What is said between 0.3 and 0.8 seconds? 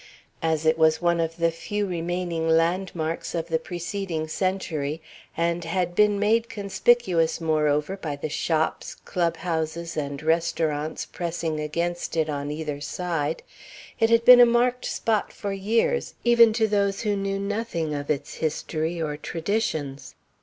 As it